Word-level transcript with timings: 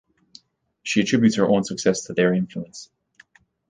She 0.81 1.01
attributes 1.01 1.35
her 1.35 1.45
own 1.47 1.63
success 1.63 2.05
to 2.05 2.13
their 2.13 2.33
influence. 2.33 2.89